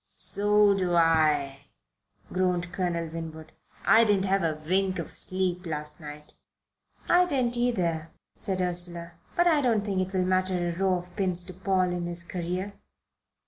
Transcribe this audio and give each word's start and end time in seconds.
"So 0.17 0.73
do 0.73 0.95
I," 0.95 1.65
groaned 2.33 2.71
Colonel 2.73 3.05
Winwood. 3.07 3.51
"I 3.85 4.03
didn't 4.03 4.25
have 4.25 4.41
a 4.41 4.59
wink 4.67 4.97
of 4.97 5.11
sleep 5.11 5.63
last 5.67 6.01
night." 6.01 6.33
"I 7.07 7.27
didn't 7.27 7.55
either," 7.55 8.09
said 8.33 8.61
Ursula, 8.63 9.11
"but 9.35 9.45
I 9.45 9.61
don't 9.61 9.85
think 9.85 10.01
it 10.07 10.11
will 10.17 10.25
matter 10.25 10.69
a 10.71 10.75
row 10.75 10.95
of 10.95 11.15
pins 11.15 11.43
to 11.43 11.53
Paul 11.53 11.91
in 11.91 12.07
his 12.07 12.23
career." 12.23 12.73